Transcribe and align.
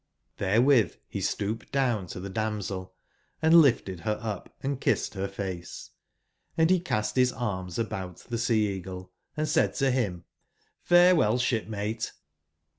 '*^Xrherewith 0.39 0.95
he 1.07 1.21
stooped 1.21 1.71
down 1.71 2.07
to 2.07 2.19
the 2.19 2.27
damsel, 2.27 2.95
and 3.39 3.61
lifted 3.61 3.99
her 3.99 4.17
up 4.19 4.49
& 4.65 4.79
kissed 4.81 5.13
her 5.13 5.27
face; 5.27 5.91
and 6.57 6.71
he 6.71 6.79
cast 6.79 7.15
his 7.15 7.31
arms 7.31 7.77
about 7.77 8.17
the 8.17 8.39
Sea/eagle 8.39 9.11
& 9.27 9.45
said 9.45 9.75
to 9.75 9.91
him: 9.91 10.23
''farewell, 10.89 11.39
shipmate! 11.39 12.13